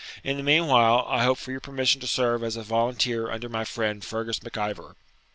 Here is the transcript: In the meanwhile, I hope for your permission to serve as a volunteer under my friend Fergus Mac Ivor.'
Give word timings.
In 0.23 0.35
the 0.37 0.41
meanwhile, 0.41 1.05
I 1.07 1.23
hope 1.23 1.37
for 1.37 1.51
your 1.51 1.59
permission 1.59 2.01
to 2.01 2.07
serve 2.07 2.43
as 2.43 2.55
a 2.55 2.63
volunteer 2.63 3.29
under 3.29 3.47
my 3.49 3.63
friend 3.65 4.03
Fergus 4.03 4.41
Mac 4.41 4.57
Ivor.' 4.57 4.95